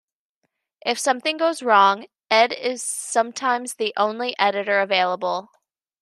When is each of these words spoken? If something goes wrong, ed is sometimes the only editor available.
If 0.83 0.97
something 0.97 1.37
goes 1.37 1.61
wrong, 1.61 2.07
ed 2.31 2.53
is 2.53 2.81
sometimes 2.81 3.75
the 3.75 3.93
only 3.95 4.33
editor 4.39 4.79
available. 4.79 5.51